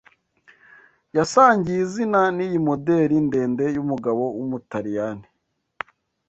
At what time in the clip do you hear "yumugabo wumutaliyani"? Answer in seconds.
3.75-5.25